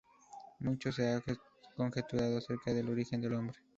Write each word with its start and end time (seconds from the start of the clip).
Mucho 0.61 0.91
se 0.91 1.07
ha 1.07 1.21
conjeturado 1.77 2.39
acerca 2.39 2.73
del 2.73 2.89
origen 2.89 3.21
del 3.21 3.33
nombre. 3.33 3.59